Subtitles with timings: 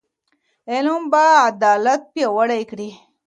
[0.71, 2.89] علم به عدالت پیاوړی کړي.